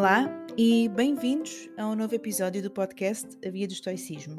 [0.00, 4.34] Olá e bem-vindos a um novo episódio do podcast A Via do Estoicismo.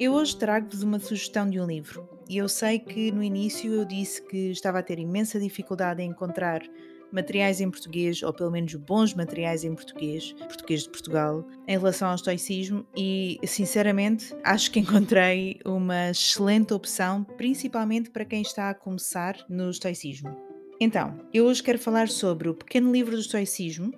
[0.00, 3.84] Eu hoje trago-vos uma sugestão de um livro e eu sei que no início eu
[3.84, 6.62] disse que estava a ter imensa dificuldade em encontrar
[7.12, 12.08] materiais em português, ou pelo menos bons materiais em português, português de Portugal, em relação
[12.08, 18.74] ao estoicismo e, sinceramente, acho que encontrei uma excelente opção, principalmente para quem está a
[18.74, 20.34] começar no estoicismo.
[20.80, 23.92] Então, eu hoje quero falar sobre o pequeno livro do estoicismo,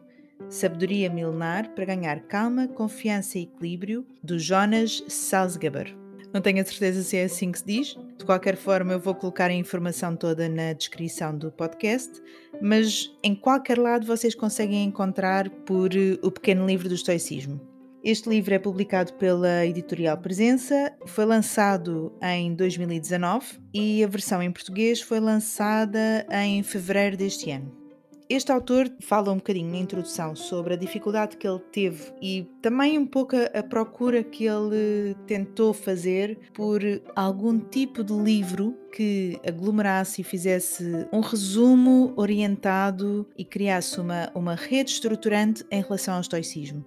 [0.48, 5.96] Sabedoria Milenar para Ganhar Calma, Confiança e Equilíbrio, do Jonas Salzgeber.
[6.32, 7.96] Não tenho a certeza se é assim que se diz.
[8.18, 12.22] De qualquer forma, eu vou colocar a informação toda na descrição do podcast,
[12.60, 17.60] mas em qualquer lado vocês conseguem encontrar por eh, O Pequeno Livro do Estoicismo.
[18.04, 24.52] Este livro é publicado pela editorial Presença, foi lançado em 2019 e a versão em
[24.52, 27.85] português foi lançada em fevereiro deste ano.
[28.28, 32.98] Este autor fala um bocadinho na introdução sobre a dificuldade que ele teve e também
[32.98, 36.80] um pouco a, procura que ele tentou fazer por
[37.14, 44.56] algum tipo de livro que aglomerasse e fizesse um resumo orientado e criasse uma, uma
[44.56, 46.84] rede estruturante em relação ao estoicismo.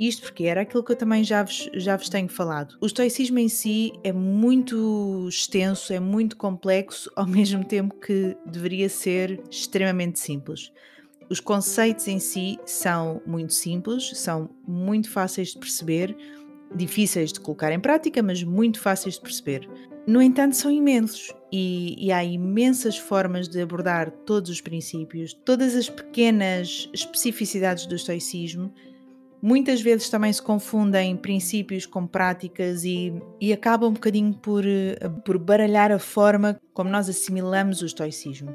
[0.00, 2.78] Isto porque era aquilo que eu também já vos, já vos tenho falado.
[2.80, 8.88] O estoicismo em si é muito extenso, é muito complexo, ao mesmo tempo que deveria
[8.88, 10.72] ser extremamente simples.
[11.28, 16.16] Os conceitos em si são muito simples, são muito fáceis de perceber,
[16.74, 19.68] difíceis de colocar em prática, mas muito fáceis de perceber.
[20.06, 25.74] No entanto, são imensos e, e, há imensas formas de abordar todos os princípios, todas
[25.74, 28.72] as pequenas especificidades do estoicismo
[29.42, 34.96] muitas vezes também se confundem princípios com práticas e, e acaba um bocadinho por, eh,
[35.24, 38.54] por baralhar a forma como nós assimilamos o estoicismo.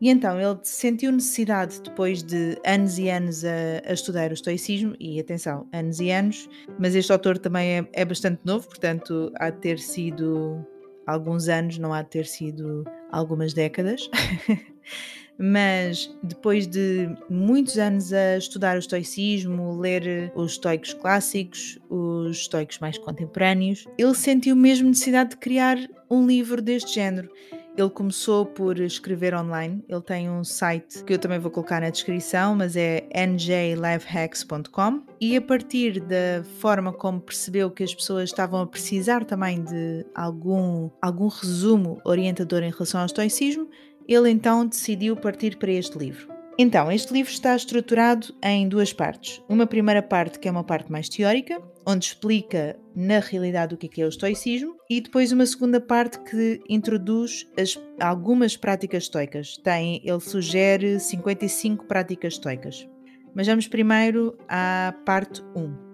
[0.00, 4.94] E então ele sentiu necessidade, depois de anos e anos a, a, estudar o estoicismo,
[5.00, 9.48] e atenção, anos e anos, mas este autor também é, é bastante novo, portanto há
[9.48, 10.64] de ter sido
[11.06, 14.10] alguns anos, não há de ter sido algumas décadas.
[15.38, 22.78] mas depois de muitos anos a estudar o estoicismo, ler os estoicos clássicos, os estoicos
[22.78, 25.78] mais contemporâneos, ele sentiu mesmo necessidade de criar
[26.10, 27.30] um livro deste género.
[27.76, 29.84] Ele começou por escrever online.
[29.86, 35.02] Ele tem um site que eu também vou colocar na descrição, mas é njlifehacks.com.
[35.20, 40.06] E a partir da forma como percebeu que as pessoas estavam a precisar também de
[40.14, 43.68] algum, algum resumo orientador em relação ao estoicismo,
[44.08, 46.34] ele então decidiu partir para este livro.
[46.58, 49.42] Então, este livro está estruturado em duas partes.
[49.46, 54.00] Uma primeira parte, que é uma parte mais teórica, onde explica na realidade o que
[54.00, 59.58] é, é o estoicismo, e depois uma segunda parte que introduz as, algumas práticas estoicas.
[59.58, 62.88] Tem, ele sugere 55 práticas estoicas.
[63.34, 65.86] Mas vamos primeiro à parte 1.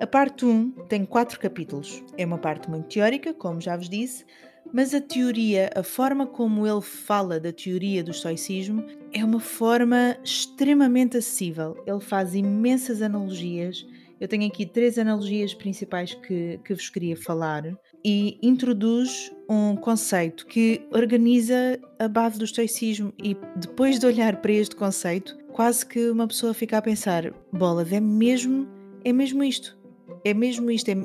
[0.00, 2.02] A parte 1 tem quatro capítulos.
[2.16, 4.24] É uma parte muito teórica, como já vos disse,
[4.72, 10.16] mas a teoria, a forma como ele fala da teoria do estoicismo, é uma forma
[10.22, 11.76] extremamente acessível.
[11.86, 13.86] Ele faz imensas analogias.
[14.20, 17.64] Eu tenho aqui três analogias principais que, que vos queria falar
[18.04, 23.12] e introduz um conceito que organiza a base do estoicismo.
[23.22, 27.92] E depois de olhar para este conceito, quase que uma pessoa fica a pensar: bolas,
[27.92, 28.68] é mesmo,
[29.04, 29.78] é mesmo isto,
[30.24, 30.96] é mesmo isto, é,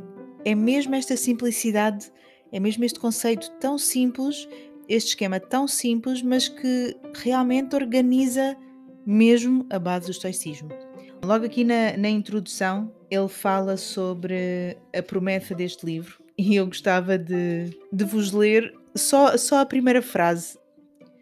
[0.45, 2.11] é mesmo esta simplicidade
[2.53, 4.47] é mesmo este conceito tão simples,
[4.87, 8.55] este esquema tão simples, mas que realmente organiza
[9.05, 10.69] mesmo a base do estoicismo.
[11.25, 17.17] Logo aqui na, na introdução, ele fala sobre a promessa deste livro e eu gostava
[17.17, 20.57] de, de vos ler só, só a primeira frase.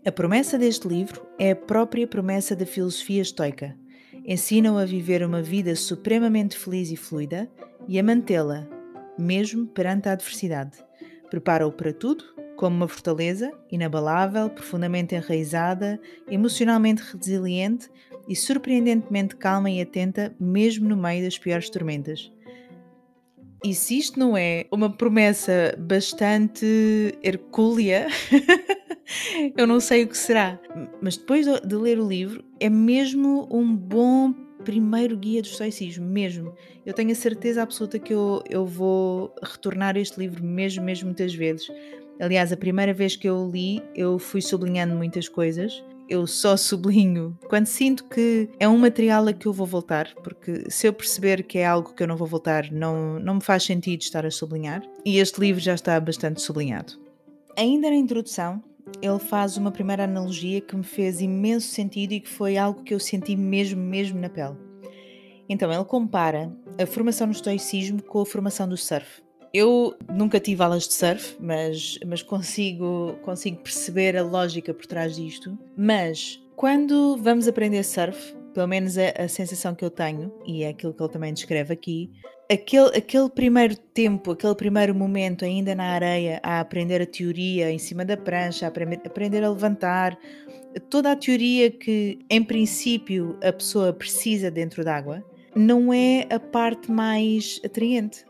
[0.06, 3.78] A promessa deste livro é a própria promessa da filosofia estoica.
[4.26, 7.50] Ensinam a viver uma vida supremamente feliz e fluida
[7.88, 8.68] e a mantê-la,
[9.18, 10.91] mesmo perante a adversidade.
[11.32, 12.26] Prepara-o para tudo,
[12.58, 15.98] como uma fortaleza inabalável, profundamente enraizada,
[16.30, 17.90] emocionalmente resiliente
[18.28, 22.30] e surpreendentemente calma e atenta, mesmo no meio das piores tormentas.
[23.64, 28.08] E se isto não é uma promessa bastante hercúlea,
[29.56, 30.60] eu não sei o que será.
[31.02, 36.54] Mas depois de ler o livro, é mesmo um bom primeiro guia do estoicismo, mesmo.
[36.86, 41.34] Eu tenho a certeza absoluta que eu, eu vou retornar este livro mesmo, mesmo muitas
[41.34, 41.68] vezes.
[42.20, 45.84] Aliás, a primeira vez que eu li, eu fui sublinhando muitas coisas.
[46.08, 50.70] Eu só sublinho quando sinto que é um material a que eu vou voltar, porque
[50.70, 53.64] se eu perceber que é algo que eu não vou voltar, não, não me faz
[53.64, 54.84] sentido estar a sublinhar.
[55.06, 56.94] E este livro já está bastante sublinhado.
[57.58, 58.62] Ainda na introdução,
[59.02, 62.94] ele faz uma primeira analogia que me fez imenso sentido e que foi algo que
[62.94, 64.56] eu senti mesmo, mesmo na pele.
[65.48, 66.52] Então, ele compara
[66.82, 69.22] a formação no estoicismo com a formação do surf.
[69.54, 75.16] Eu nunca tive aulas de surf, mas, mas consigo, consigo perceber a lógica por trás
[75.16, 75.58] disto.
[75.76, 80.70] Mas quando vamos aprender surf, pelo menos é a sensação que eu tenho, e é
[80.70, 82.12] aquilo que ele também descreve aqui,
[82.52, 87.80] aquele, aquele primeiro tempo, aquele primeiro momento ainda na areia, a aprender a teoria em
[87.80, 90.18] cima da prancha, a aprender a levantar,
[90.90, 95.24] toda a teoria que em princípio a pessoa precisa dentro d'água,
[95.56, 98.26] não é a parte mais atraente.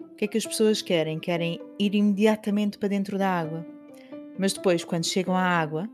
[0.00, 1.18] O que é que as pessoas querem?
[1.18, 3.66] Querem ir imediatamente para dentro da água.
[4.38, 5.88] Mas depois, quando chegam à água,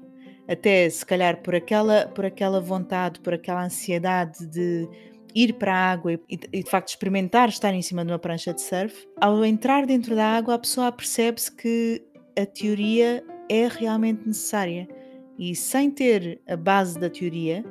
[0.49, 4.89] até se calhar por aquela, por aquela vontade, por aquela ansiedade de
[5.35, 8.53] ir para a água e, e, de facto experimentar estar em cima de uma prancha
[8.53, 12.03] de surf, ao entrar dentro da água a pessoa percebe-se que
[12.39, 14.89] a teoria é realmente necessária
[15.39, 17.65] e sem ter a base da teoria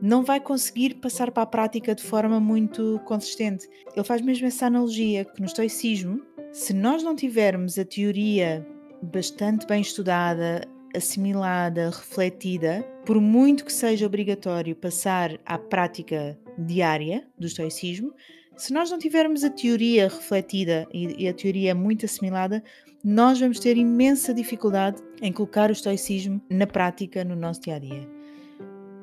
[0.00, 3.68] não vai conseguir passar para a prática de forma muito consistente.
[3.94, 6.20] Ele faz mesmo essa analogia que no estoicismo,
[6.52, 8.66] se nós não tivermos a teoria
[9.02, 10.62] bastante bem estudada,
[10.94, 18.12] assimilada, refletida, por muito que seja obrigatório passar à prática diária do estoicismo,
[18.56, 22.62] se nós não tivermos a teoria refletida e, a teoria muito assimilada,
[23.04, 27.78] nós vamos ter imensa dificuldade em colocar o estoicismo na prática no nosso dia a
[27.78, 28.08] dia.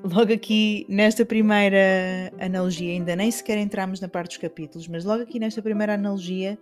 [0.03, 5.23] Logo aqui nesta primeira analogia, ainda nem sequer entramos na parte dos capítulos, mas logo
[5.23, 6.57] aqui nesta primeira analogia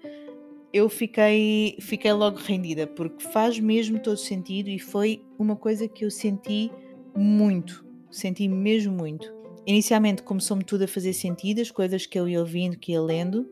[0.74, 6.06] eu fiquei, fiquei logo rendida, porque faz mesmo todo sentido e foi uma coisa que
[6.06, 6.72] eu senti
[7.16, 9.41] muito, senti mesmo muito.
[9.66, 13.48] Inicialmente começou-me tudo a fazer sentido, as coisas que eu ia ouvindo, que ia lendo,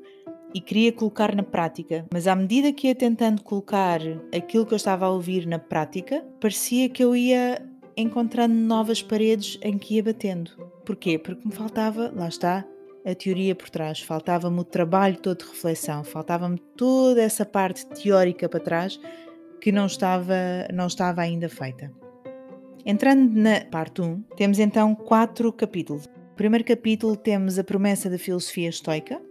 [0.53, 3.99] e queria colocar na prática, mas à medida que ia tentando colocar
[4.35, 7.61] aquilo que eu estava a ouvir na prática, parecia que eu ia
[7.95, 10.51] encontrando novas paredes em que ia batendo.
[10.83, 11.19] Porquê?
[11.19, 12.65] Porque me faltava, lá está,
[13.05, 18.49] a teoria por trás, faltava-me o trabalho todo de reflexão, faltava-me toda essa parte teórica
[18.49, 18.99] para trás
[19.61, 20.35] que não estava,
[20.73, 21.91] não estava ainda feita.
[22.85, 26.07] Entrando na parte 1, temos então quatro capítulos.
[26.07, 29.21] No primeiro capítulo temos a promessa da filosofia estoica,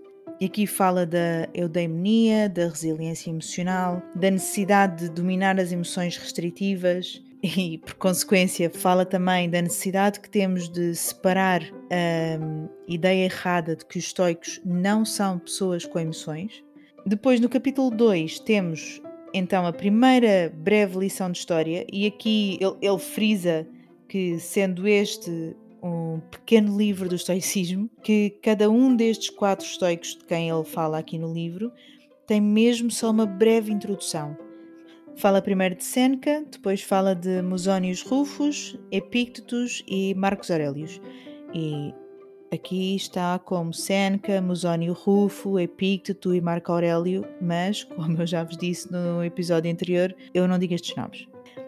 [0.40, 7.22] e aqui fala da eudaimonia, da resiliência emocional, da necessidade de dominar as emoções restritivas,
[7.42, 13.76] e, por consequência, fala também da necessidade que temos de separar a hum, ideia errada
[13.76, 16.62] de que os estoicos não são pessoas com emoções.
[17.06, 19.00] Depois, no capítulo 2, temos
[19.38, 23.67] então a primeira breve lição de história, e aqui ele, ele frisa
[24.08, 30.25] que, sendo este um pequeno livro do estoicismo, que cada um destes quatro estoicos de
[30.25, 31.70] quem ele fala aqui no livro
[32.26, 34.37] tem mesmo só uma breve introdução
[35.19, 41.00] Fala primeiro de Seneca, depois fala de Musonius Rufus, Epictetus e Marcos Aurelius.
[41.52, 41.93] E
[42.52, 48.56] aqui está como Seneca, Musónio Rufo, Epicteto e Marco Aurélio, mas, como eu já vos
[48.56, 51.26] disse no episódio anterior, eu não digo estes nomes.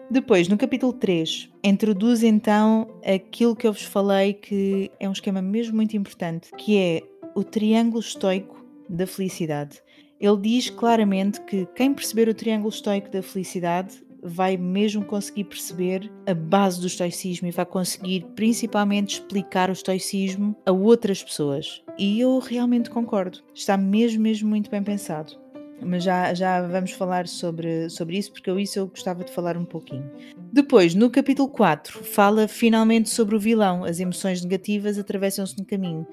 [0.09, 5.41] Depois, no capítulo 3, introduz então aquilo que eu vos falei que é um esquema
[5.41, 7.01] mesmo muito importante, que é
[7.33, 9.81] o triângulo estoico da felicidade.
[10.19, 16.11] Ele diz claramente que quem perceber o triângulo estoico da felicidade vai mesmo conseguir perceber
[16.25, 21.83] a base do estoicismo e vai conseguir principalmente explicar o estoicismo a outras pessoas.
[21.97, 23.39] E eu realmente concordo.
[23.53, 25.39] Está mesmo, mesmo muito bem pensado.
[25.83, 29.65] Mas já, já vamos falar sobre, sobre isso, porque isso eu gostava de falar um
[29.65, 30.09] pouquinho.
[30.53, 33.83] Depois, no capítulo 4, fala finalmente sobre o vilão.
[33.83, 36.05] As emoções negativas atravessam-se no caminho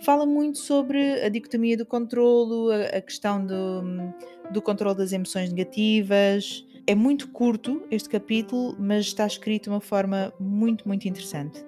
[0.00, 3.82] fala muito sobre a dicotomia do controlo, a, a questão do,
[4.50, 6.64] do controle das emoções negativas.
[6.86, 11.64] É muito curto este capítulo, mas está escrito de uma forma muito, muito interessante.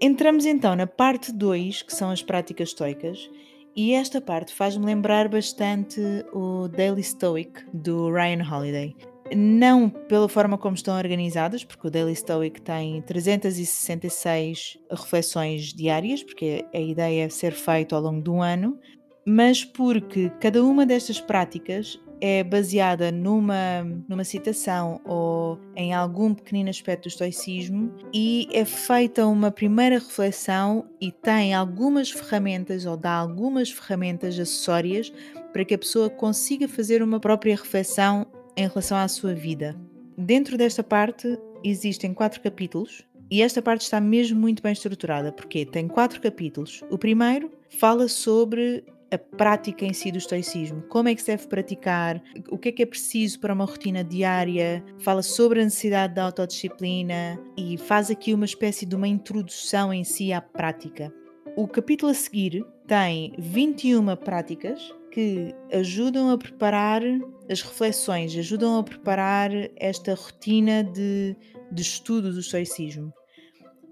[0.00, 3.30] Entramos então na parte 2, que são as práticas estoicas,
[3.76, 6.00] e esta parte faz-me lembrar bastante
[6.32, 8.96] o Daily Stoic do Ryan Holiday
[9.34, 16.66] não pela forma como estão organizadas, porque o Daily Stoic tem 366 reflexões diárias, porque
[16.74, 18.78] a ideia é ser feito ao longo do ano,
[19.26, 26.70] mas porque cada uma destas práticas é baseada numa, numa citação ou em algum pequenino
[26.70, 33.12] aspecto do estoicismo e é feita uma primeira reflexão e tem algumas ferramentas ou dá
[33.12, 35.12] algumas ferramentas acessórias
[35.52, 38.26] para que a pessoa consiga fazer uma própria reflexão
[38.56, 39.76] em relação à sua vida.
[40.16, 45.66] Dentro desta parte existem quatro capítulos e esta parte está mesmo muito bem estruturada, porque
[45.66, 46.82] tem quatro capítulos.
[46.90, 48.82] O primeiro fala sobre
[49.14, 52.72] a prática em si do estoicismo, como é que se deve praticar, o que é
[52.72, 58.10] que é preciso para uma rotina diária, fala sobre a necessidade da autodisciplina e faz
[58.10, 61.12] aqui uma espécie de uma introdução em si à prática.
[61.56, 67.00] O capítulo a seguir tem 21 práticas que ajudam a preparar
[67.48, 71.36] as reflexões, ajudam a preparar esta rotina de,
[71.70, 73.12] de estudo do estoicismo.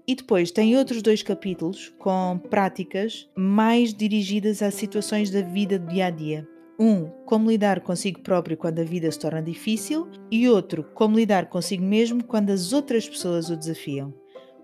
[0.05, 5.87] E depois tem outros dois capítulos com práticas mais dirigidas a situações da vida do
[5.87, 6.47] dia a dia.
[6.77, 11.45] Um, como lidar consigo próprio quando a vida se torna difícil, e outro, como lidar
[11.45, 14.13] consigo mesmo quando as outras pessoas o desafiam.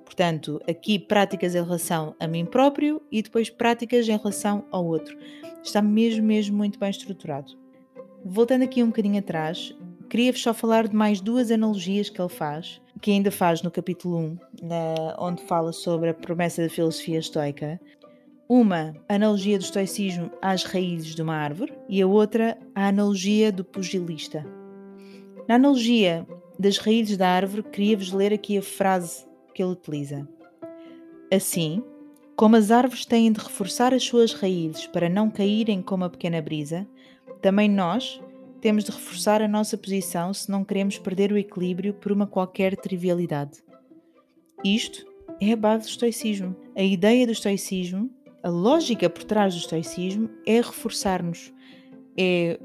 [0.04, 5.16] Portanto, aqui práticas em relação a mim próprio e depois práticas em relação ao outro.
[5.64, 7.54] Está mesmo, mesmo muito bem estruturado.
[8.26, 9.74] Voltando aqui um bocadinho atrás,
[10.10, 14.18] queria-vos só falar de mais duas analogias que ele faz, que ainda faz no capítulo
[14.18, 17.80] 1, na, onde fala sobre a promessa da filosofia estoica.
[18.48, 23.52] Uma, a analogia do estoicismo às raízes de uma árvore, e a outra, a analogia
[23.52, 24.46] do pugilista.
[25.48, 26.28] Na analogia
[26.58, 30.28] das raízes da árvore, queria-vos ler aqui a frase que ele utiliza.
[31.32, 31.84] Assim,
[32.36, 36.42] como as árvores têm de reforçar as suas raízes para não caírem como a pequena
[36.42, 36.88] brisa,
[37.42, 38.20] também nós
[38.62, 42.76] temos de reforçar a nossa posição se não queremos perder o equilíbrio por uma qualquer
[42.76, 43.64] trivialidade.
[44.64, 45.06] Isto
[45.42, 46.56] é a base do estoicismo.
[46.76, 48.10] A ideia do estoicismo,
[48.44, 51.54] a lógica por trás do estoicismo é reforçar-nos,
[52.18, 52.60] é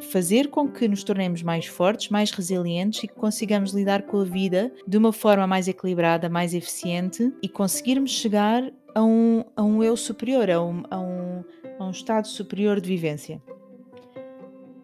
[0.00, 4.24] fazer com que nos tornemos mais fortes, mais resilientes e que consigamos lidar com a
[4.24, 9.82] vida de uma forma mais equilibrada, mais eficiente e conseguirmos chegar a um, a um
[9.82, 11.44] eu superior, a um, a, um,
[11.78, 13.42] a um estado superior de vivência.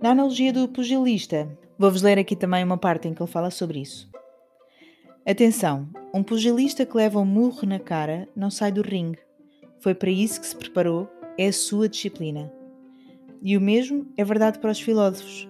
[0.04, 3.80] Na analogia do pugilista, vou-vos ler aqui também uma parte em que ele fala sobre
[3.80, 4.06] isso.
[5.26, 9.18] Atenção, um pugilista que leva um murro na cara não sai do ringue.
[9.80, 11.08] Foi para isso que se preparou,
[11.38, 12.52] é a sua disciplina.
[13.40, 15.48] E o mesmo é verdade para os filósofos.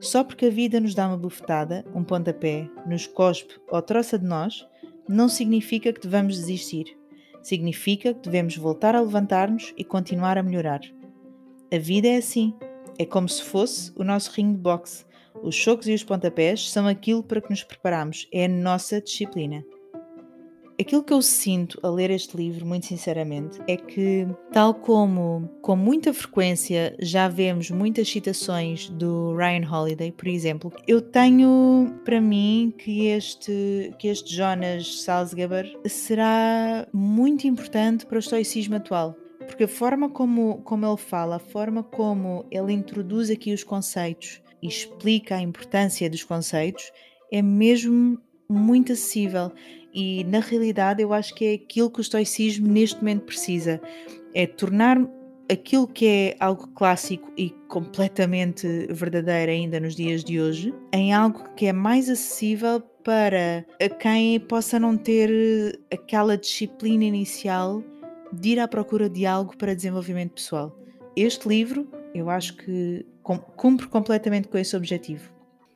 [0.00, 4.26] Só porque a vida nos dá uma bufetada, um pontapé, nos cospe ou troça de
[4.26, 4.66] nós,
[5.08, 6.86] não significa que devamos desistir.
[7.40, 10.80] Significa que devemos voltar a levantar-nos e continuar a melhorar.
[11.72, 12.52] A vida é assim.
[13.02, 15.04] É como se fosse o nosso ringue de boxe.
[15.42, 18.28] Os chocos e os pontapés são aquilo para que nos preparamos.
[18.32, 19.64] É a nossa disciplina.
[20.80, 25.74] Aquilo que eu sinto a ler este livro, muito sinceramente, é que, tal como com
[25.74, 32.72] muita frequência já vemos muitas citações do Ryan Holiday, por exemplo, eu tenho para mim
[32.78, 39.16] que este, que este Jonas Salzgeber será muito importante para o estoicismo atual.
[39.42, 44.40] Porque a forma como, como ele fala, a forma como ele introduz aqui os conceitos
[44.62, 46.92] e explica a importância dos conceitos
[47.30, 48.18] é mesmo
[48.48, 49.52] muito acessível.
[49.92, 53.80] E na realidade eu acho que é aquilo que o estoicismo neste momento precisa:
[54.34, 54.98] é tornar
[55.50, 61.44] aquilo que é algo clássico e completamente verdadeiro ainda nos dias de hoje em algo
[61.54, 63.64] que é mais acessível para
[63.98, 67.82] quem possa não ter aquela disciplina inicial
[68.32, 70.76] de ir à procura de algo para desenvolvimento pessoal.
[71.14, 75.30] Este livro, eu acho que cumpre completamente com esse objetivo.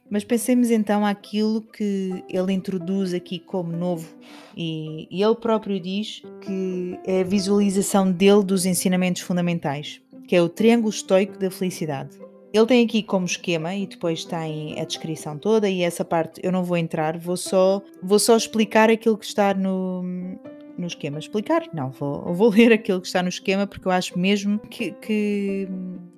[0.09, 4.09] Mas pensemos então aquilo que ele introduz aqui como novo,
[4.57, 10.41] e, e ele próprio diz que é a visualização dele dos ensinamentos fundamentais, que é
[10.41, 12.19] o triângulo estoico da felicidade.
[12.53, 16.53] Ele tem aqui como esquema e depois tem a descrição toda e essa parte eu
[16.53, 20.39] não vou entrar, vou só, vou só explicar aquilo que está no,
[20.79, 21.19] no esquema.
[21.19, 21.69] Explicar?
[21.73, 25.69] Não, vou, vou ler aquilo que está no esquema porque eu acho mesmo que, que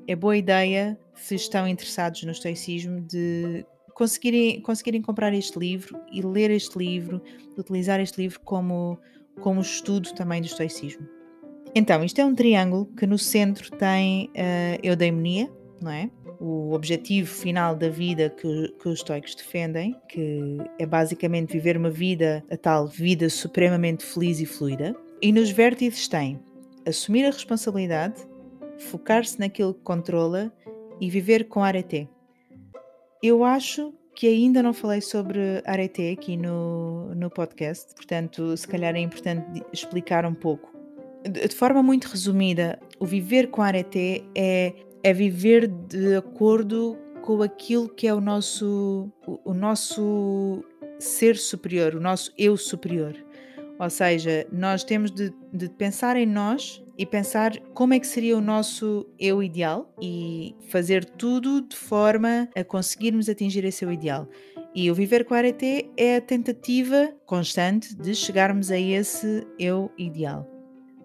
[0.07, 6.23] é boa ideia, se estão interessados no estoicismo, de conseguirem, conseguirem comprar este livro e
[6.23, 7.21] ler este livro,
[7.57, 8.99] utilizar este livro como,
[9.41, 11.07] como estudo também do estoicismo.
[11.75, 15.51] Então, isto é um triângulo que no centro tem a uh, eudaimonia,
[15.83, 16.11] não é?
[16.41, 21.91] O objetivo final da vida que, que os estoicos defendem, que é basicamente viver uma
[21.91, 24.95] vida, a tal vida supremamente feliz e fluida.
[25.21, 26.41] E nos vértices tem
[26.87, 28.27] assumir a responsabilidade,
[28.79, 30.53] focar-se naquilo que controla
[31.01, 32.09] e viver com arete.
[33.23, 38.95] Eu acho que ainda não falei sobre arete aqui no, no podcast, portanto, se calhar
[38.97, 40.77] é importante explicar um pouco.
[41.23, 47.89] De, forma muito resumida, o viver com arete é, é viver de acordo com aquilo
[47.89, 50.65] que é o nosso, o, o nosso
[50.99, 53.15] ser superior, o nosso eu superior.
[53.79, 58.37] Ou seja, nós temos de, de, pensar em nós e pensar como é que seria
[58.37, 64.29] o nosso eu ideal e fazer tudo de forma a conseguirmos atingir esse eu ideal.
[64.75, 70.58] E o Viver com Arete é a tentativa constante de chegarmos a esse eu ideal.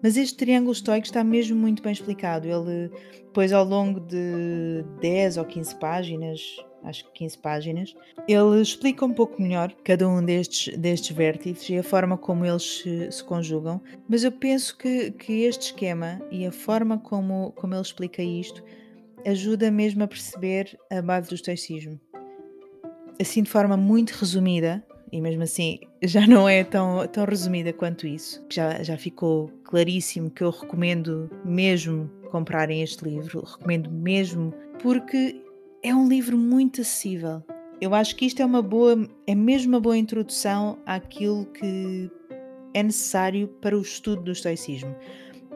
[0.04, 2.46] Mas este triângulo estoico está mesmo muito bem explicado.
[2.46, 6.40] Ele, depois, ao longo de 10 ou 15 páginas,
[6.82, 7.96] acho que 15 páginas.
[8.28, 12.82] Ele explica um pouco melhor cada um destes, destes vértices e a forma como eles
[12.82, 17.72] se, se conjugam, mas eu penso que, que este esquema e a forma como, como
[17.72, 18.62] ele explica isto
[19.24, 21.98] ajuda mesmo a perceber a base do estoicismo.
[23.18, 28.06] Assim, de forma muito resumida, e mesmo assim já não é tão, tão resumida quanto
[28.06, 34.52] isso, já, já ficou claríssimo que eu recomendo mesmo comprarem este livro, recomendo mesmo,
[34.82, 35.40] porque
[35.84, 37.44] é um livro muito acessível.
[37.80, 42.10] Eu acho que isto é uma boa, é mesmo uma boa introdução àquilo que
[42.72, 44.94] é necessário para o estudo do estoicismo.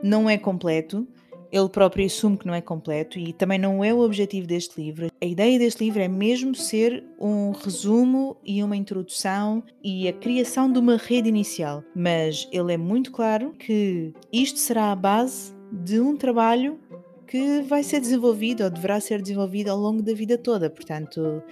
[0.02, 1.06] Não é completo,
[1.50, 5.08] ele próprio assume que não é completo e também não é o objetivo deste livro.
[5.20, 10.70] A ideia deste livro é mesmo ser um resumo e uma introdução e a criação
[10.70, 16.00] de uma rede inicial, mas ele é muito claro que isto será a base de
[16.00, 16.78] um trabalho
[17.26, 20.70] que vai ser desenvolvido ou deverá ser desenvolvido ao longo da vida toda.
[20.70, 21.42] Portanto,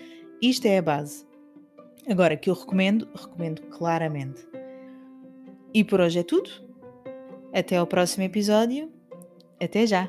[0.40, 1.26] isto é a base.
[2.08, 4.46] Agora, que eu recomendo, recomendo claramente.
[5.74, 6.50] E por hoje é tudo.
[7.52, 8.95] Até ao próximo episódio
[9.60, 10.08] até já!